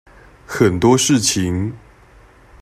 [0.47, 1.71] 很多事情